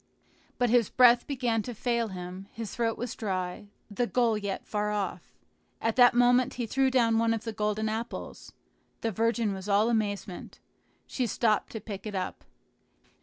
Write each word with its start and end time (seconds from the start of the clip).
But 0.57 0.71
his 0.71 0.89
breath 0.89 1.27
began 1.27 1.61
to 1.61 1.75
fail 1.75 2.07
him, 2.07 2.47
his 2.51 2.75
throat 2.75 2.97
was 2.97 3.13
dry, 3.13 3.67
the 3.87 4.07
goal 4.07 4.35
yet 4.35 4.65
far 4.65 4.89
off. 4.89 5.37
At 5.79 5.95
that 5.97 6.15
moment 6.15 6.55
he 6.55 6.65
threw 6.65 6.89
down 6.89 7.19
one 7.19 7.35
of 7.35 7.43
the 7.43 7.53
golden 7.53 7.87
apples. 7.87 8.51
The 9.01 9.11
virgin 9.11 9.53
was 9.53 9.69
all 9.69 9.91
amazement. 9.91 10.59
She 11.05 11.27
stopped 11.27 11.71
to 11.73 11.79
pick 11.79 12.07
it 12.07 12.15
up. 12.15 12.43